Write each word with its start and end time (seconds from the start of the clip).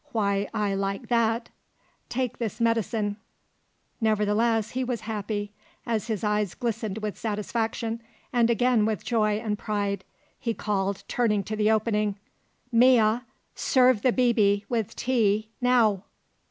Why, 0.13 0.49
I 0.51 0.73
like 0.73 1.09
that! 1.09 1.49
Take 2.09 2.39
this 2.39 2.59
medicine!" 2.59 3.17
Nevertheless 4.01 4.71
he 4.71 4.83
was 4.83 5.01
happy; 5.01 5.51
as 5.85 6.07
his 6.07 6.23
eyes 6.23 6.55
glistened 6.55 6.97
with 7.03 7.19
satisfaction 7.19 8.01
and 8.33 8.49
again 8.49 8.87
with 8.87 9.05
joy 9.05 9.33
and 9.33 9.59
pride, 9.59 10.03
he 10.39 10.55
called, 10.55 11.03
turning 11.07 11.43
to 11.43 11.55
the 11.55 11.69
opening: 11.69 12.17
"Mea, 12.71 13.19
serve 13.53 14.01
the 14.01 14.11
'bibi' 14.11 14.65
with 14.67 14.95
tea, 14.95 15.49
now!" 15.61 16.05